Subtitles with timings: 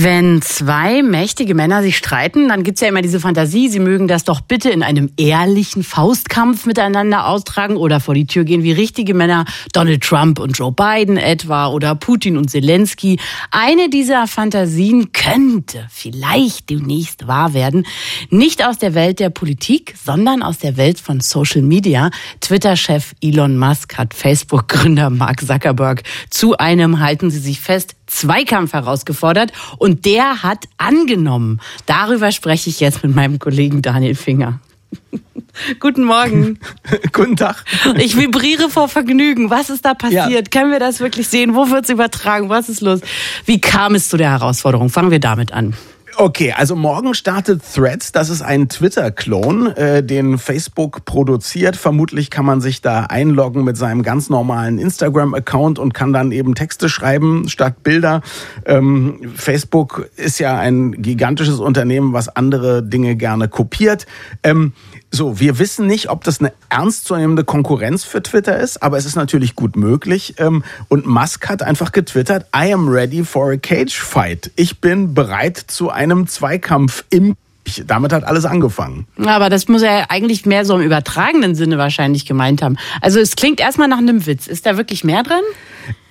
[0.00, 4.22] Wenn zwei mächtige Männer sich streiten, dann gibt's ja immer diese Fantasie, sie mögen das
[4.22, 9.12] doch bitte in einem ehrlichen Faustkampf miteinander austragen oder vor die Tür gehen wie richtige
[9.12, 13.18] Männer, Donald Trump und Joe Biden etwa oder Putin und Zelensky.
[13.50, 17.84] Eine dieser Fantasien könnte vielleicht demnächst wahr werden.
[18.30, 22.12] Nicht aus der Welt der Politik, sondern aus der Welt von Social Media.
[22.40, 29.52] Twitter-Chef Elon Musk hat Facebook-Gründer Mark Zuckerberg zu einem, halten Sie sich fest, Zweikampf herausgefordert
[29.78, 31.60] und der hat angenommen.
[31.86, 34.60] Darüber spreche ich jetzt mit meinem Kollegen Daniel Finger.
[35.80, 36.58] Guten Morgen.
[37.12, 37.64] Guten Tag.
[37.96, 39.50] Ich vibriere vor Vergnügen.
[39.50, 40.30] Was ist da passiert?
[40.30, 40.42] Ja.
[40.50, 41.54] Können wir das wirklich sehen?
[41.54, 42.48] Wo wird es übertragen?
[42.48, 43.00] Was ist los?
[43.44, 44.88] Wie kam es zu der Herausforderung?
[44.88, 45.74] Fangen wir damit an.
[46.20, 48.10] Okay, also morgen startet Threads.
[48.10, 51.76] Das ist ein Twitter-Klon, äh, den Facebook produziert.
[51.76, 56.56] Vermutlich kann man sich da einloggen mit seinem ganz normalen Instagram-Account und kann dann eben
[56.56, 58.22] Texte schreiben statt Bilder.
[58.66, 64.06] Ähm, Facebook ist ja ein gigantisches Unternehmen, was andere Dinge gerne kopiert.
[64.42, 64.72] Ähm,
[65.12, 69.14] so, wir wissen nicht, ob das eine ernstzunehmende Konkurrenz für Twitter ist, aber es ist
[69.14, 70.34] natürlich gut möglich.
[70.38, 74.50] Ähm, und Musk hat einfach getwittert, I am ready for a cage fight.
[74.56, 77.36] Ich bin bereit zu einem Zweikampf im
[77.86, 79.06] damit hat alles angefangen.
[79.24, 82.78] Aber das muss er eigentlich mehr so im übertragenen Sinne wahrscheinlich gemeint haben.
[83.02, 84.46] Also es klingt erstmal nach einem Witz.
[84.46, 85.42] Ist da wirklich mehr drin?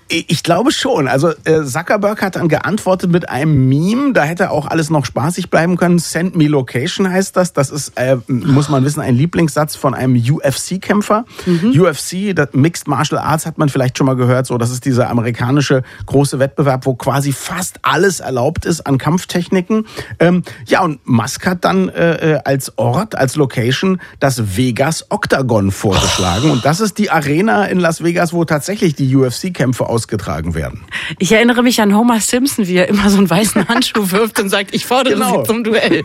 [0.10, 1.08] Ich glaube schon.
[1.08, 4.14] Also äh, Zuckerberg hat dann geantwortet mit einem Meme.
[4.14, 6.00] Da hätte auch alles noch spaßig bleiben können.
[6.00, 7.52] Send me location heißt das.
[7.52, 11.26] Das ist, äh, muss man wissen, ein Lieblingssatz von einem UFC-Kämpfer.
[11.46, 11.80] Mhm.
[11.80, 14.48] UFC, das Mixed Martial Arts hat man vielleicht schon mal gehört.
[14.48, 19.88] So, das ist dieser amerikanische große Wettbewerb, wo quasi fast alles erlaubt ist an Kampftechniken.
[20.20, 25.72] Ähm, ja, und Musk hat dann äh, äh als Ort, als Location das Vegas Octagon
[25.72, 26.50] vorgeschlagen.
[26.52, 30.84] Und das ist die Arena in Las Vegas, wo tatsächlich die UFC-Kämpfe ausgetragen werden.
[31.18, 34.50] Ich erinnere mich an Homer Simpson, wie er immer so einen weißen Handschuh wirft und
[34.50, 35.40] sagt, ich fordere genau.
[35.40, 36.04] Sie zum Duell.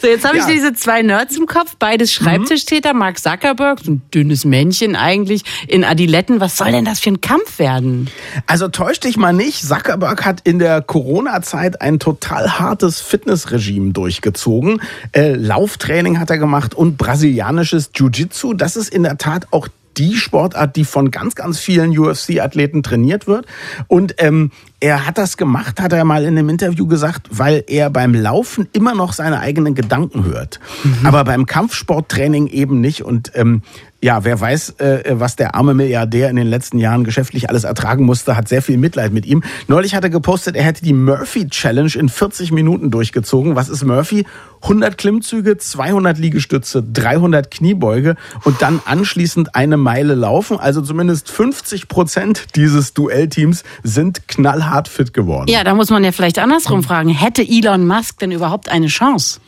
[0.00, 0.48] So, jetzt habe ja.
[0.48, 5.44] ich diese zwei Nerds im Kopf, beides Schreibtischtäter, Mark Zuckerberg, so ein dünnes Männchen eigentlich,
[5.68, 6.40] in Adiletten.
[6.40, 8.10] Was soll denn das für ein Kampf werden?
[8.46, 14.82] Also täusch dich mal nicht, Zuckerberg hat in der Corona-Zeit ein total hartes Fitnessregime durchgezogen.
[15.12, 18.54] Äh, Lauftraining hat er gemacht und brasilianisches Jiu-Jitsu.
[18.54, 23.26] Das ist in der Tat auch die Sportart, die von ganz, ganz vielen UFC-Athleten trainiert
[23.26, 23.46] wird.
[23.88, 24.50] Und ähm,
[24.82, 28.68] er hat das gemacht, hat er mal in einem Interview gesagt, weil er beim Laufen
[28.72, 30.58] immer noch seine eigenen Gedanken hört.
[30.82, 31.06] Mhm.
[31.06, 33.04] Aber beim Kampfsporttraining eben nicht.
[33.04, 33.62] Und ähm,
[34.02, 38.04] ja, wer weiß, äh, was der arme Milliardär in den letzten Jahren geschäftlich alles ertragen
[38.04, 39.44] musste, hat sehr viel Mitleid mit ihm.
[39.68, 43.54] Neulich hat er gepostet, er hätte die Murphy Challenge in 40 Minuten durchgezogen.
[43.54, 44.26] Was ist Murphy?
[44.62, 50.58] 100 Klimmzüge, 200 Liegestütze, 300 Kniebeuge und dann anschließend eine Meile laufen.
[50.58, 55.50] Also zumindest 50 Prozent dieses Duellteams sind knallhart fit geworden.
[55.50, 57.10] Ja, da muss man ja vielleicht andersrum fragen.
[57.10, 59.40] Hätte Elon Musk denn überhaupt eine Chance?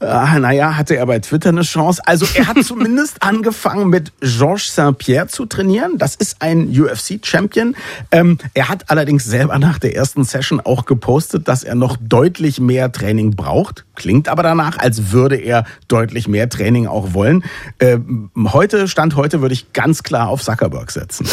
[0.00, 2.00] Ah, naja, hatte er bei Twitter eine Chance.
[2.06, 5.98] Also er hat zumindest angefangen mit Georges Saint-Pierre zu trainieren.
[5.98, 7.74] Das ist ein UFC-Champion.
[8.12, 12.60] Ähm, er hat allerdings selber nach der ersten Session auch gepostet, dass er noch deutlich
[12.60, 13.86] mehr Training braucht.
[13.96, 17.42] Klingt aber danach, als würde er deutlich mehr Training auch wollen.
[17.80, 21.26] Ähm, heute, Stand heute, würde ich ganz klar auf Zuckerberg setzen.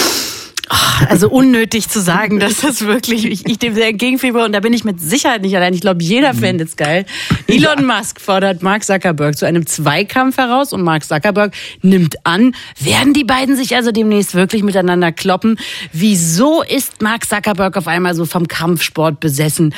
[1.09, 4.73] Also unnötig zu sagen, dass das wirklich, ich, ich dem sehr entgegenfieber und da bin
[4.73, 5.73] ich mit Sicherheit nicht allein.
[5.73, 6.39] Ich glaube, jeder mhm.
[6.39, 7.05] fände es geil.
[7.47, 7.97] Elon ja.
[7.97, 13.23] Musk fordert Mark Zuckerberg zu einem Zweikampf heraus und Mark Zuckerberg nimmt an, werden die
[13.23, 15.59] beiden sich also demnächst wirklich miteinander kloppen?
[15.91, 19.73] Wieso ist Mark Zuckerberg auf einmal so vom Kampfsport besessen?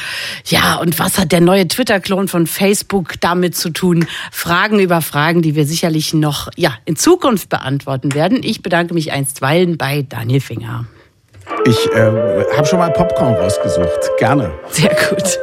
[0.45, 4.07] Ja, und was hat der neue Twitter-Klon von Facebook damit zu tun?
[4.31, 8.41] Fragen über Fragen, die wir sicherlich noch, ja, in Zukunft beantworten werden.
[8.43, 10.85] Ich bedanke mich einstweilen bei Daniel Finger.
[11.67, 14.09] Ich äh, habe schon mal Popcorn rausgesucht.
[14.17, 14.51] Gerne.
[14.69, 15.37] Sehr gut.